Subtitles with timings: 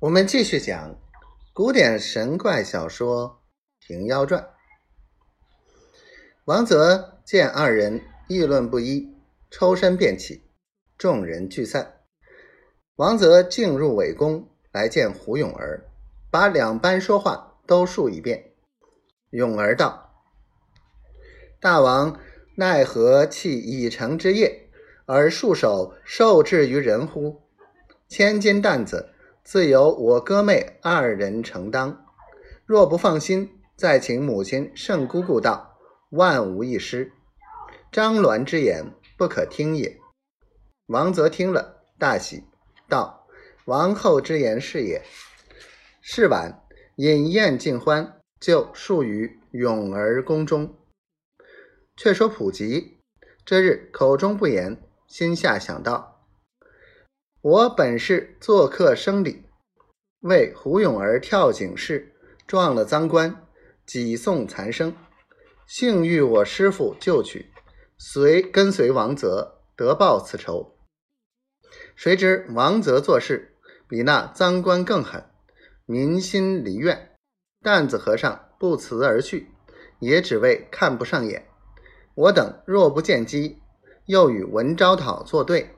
[0.00, 0.98] 我们继续讲
[1.52, 3.42] 古典神怪小说
[3.86, 4.40] 《平妖传》。
[6.46, 9.14] 王泽见二人议论不一，
[9.50, 10.42] 抽身便起，
[10.96, 12.00] 众人聚散。
[12.96, 15.84] 王泽进入伪宫来见胡永儿，
[16.30, 18.54] 把两班说话都述一遍。
[19.28, 20.24] 永儿道
[21.60, 22.18] ：“大王
[22.54, 24.70] 奈何弃已成之业，
[25.04, 27.42] 而束手受制于人乎？
[28.08, 29.10] 千斤担子。”
[29.50, 32.06] 自由我哥妹二人承担，
[32.64, 35.76] 若不放心，再请母亲圣姑姑道，
[36.10, 37.10] 万无一失。
[37.90, 39.98] 张鸾之言不可听也。
[40.86, 42.44] 王泽听了大喜，
[42.88, 43.26] 道
[43.66, 45.02] ：“王后之言是也。”
[46.00, 46.62] 是晚
[46.94, 50.78] 饮宴尽欢，就宿于永儿宫中。
[51.96, 53.00] 却说普吉
[53.44, 56.08] 这日口中不言，心下想到。
[57.42, 59.46] 我本是做客生礼，
[60.20, 62.14] 为胡永儿跳井事
[62.46, 63.46] 撞了赃官，
[63.86, 64.94] 几送残生，
[65.66, 67.50] 幸遇我师父救取，
[67.96, 70.76] 随跟随王泽得报此仇。
[71.96, 73.56] 谁知王泽做事
[73.88, 75.24] 比那赃官更狠，
[75.86, 77.16] 民心离怨，
[77.62, 79.48] 担子和尚不辞而去，
[80.00, 81.46] 也只为看不上眼。
[82.14, 83.62] 我等若不见机，
[84.06, 85.70] 又与文昭讨作对。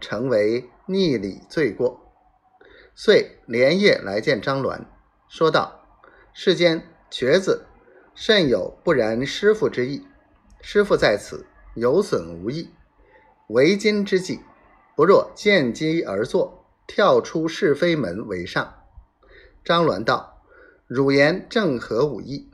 [0.00, 2.07] 成为逆礼罪过，
[3.00, 4.80] 遂连夜来见张鸾，
[5.28, 5.86] 说道
[6.34, 7.64] ：“世间瘸子
[8.12, 10.04] 甚有不然师傅之意，
[10.60, 12.70] 师傅在此有损无益，
[13.50, 14.40] 为今之计，
[14.96, 18.82] 不若见机而作，跳出是非门为上。”
[19.62, 20.42] 张鸾道
[20.88, 22.50] ：“汝言正合吾意。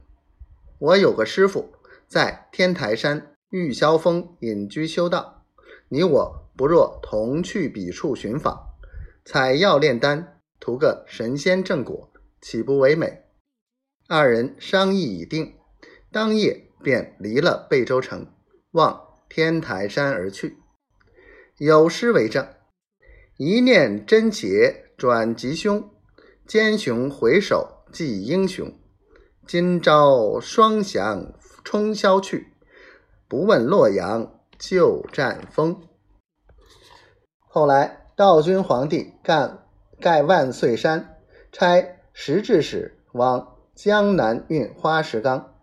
[0.79, 1.73] 我有个师傅
[2.07, 5.47] 在天台山玉霄峰隐居修道，
[5.89, 8.69] 你我。”不若同去彼处寻访，
[9.25, 10.34] 采药炼丹，
[10.65, 13.25] 图个神仙正果，岂不唯美？
[14.09, 15.57] 二人商议已定，
[16.11, 18.27] 当夜便离了贝州城，
[18.71, 20.57] 往天台山而去。
[21.59, 22.49] 有诗为证
[23.37, 25.91] ：“一念真邪转吉凶，
[26.47, 28.73] 奸雄回首即英雄。
[29.47, 32.55] 今朝双翔冲霄去，
[33.29, 35.87] 不问洛阳旧战风。”
[37.47, 39.64] 后来，道君皇帝干
[40.05, 41.17] 盖万岁山，
[41.51, 45.55] 差十制使往江南运花石纲。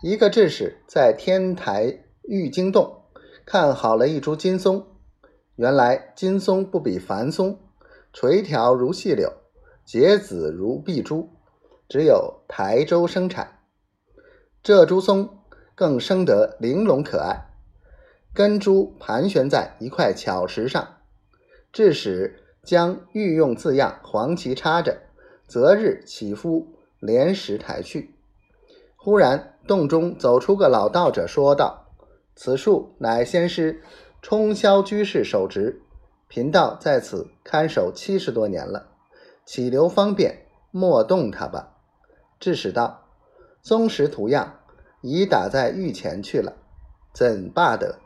[0.00, 3.02] 一个制使在天台玉京洞
[3.44, 4.86] 看好了一株金松，
[5.56, 7.58] 原来金松不比凡松，
[8.12, 9.32] 垂条如细柳，
[9.84, 11.28] 结子如碧珠，
[11.88, 13.58] 只有台州生产。
[14.62, 15.40] 这株松
[15.74, 17.50] 更生得玲珑可爱，
[18.32, 20.98] 根株盘旋在一块巧石上。
[21.72, 24.98] 致使将御用字样黄旗插着，
[25.46, 28.14] 择日起夫连石抬去。
[28.96, 31.86] 忽然洞中走出个老道者，说道
[32.36, 33.82] ：“此树乃先师
[34.20, 35.80] 冲霄居士手植，
[36.28, 38.88] 贫道在此看守七十多年了，
[39.46, 41.76] 起留方便，莫动它吧。”
[42.38, 43.06] 致使道
[43.62, 44.60] ：“宗石图样
[45.00, 46.56] 已打在御前去了，
[47.12, 47.98] 怎罢得？”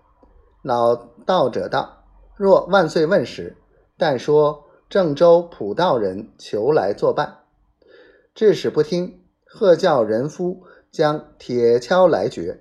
[0.62, 2.04] 老道者道。
[2.36, 3.56] 若万岁问时，
[3.96, 7.38] 但说郑州普道人求来作伴，
[8.34, 12.60] 致使不听，喝叫人夫将铁锹来掘。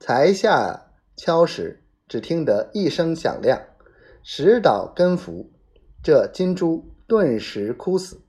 [0.00, 0.86] 才下
[1.16, 3.62] 锹时，只听得一声响亮，
[4.22, 5.50] 石倒根浮，
[6.02, 8.20] 这金珠顿时枯死。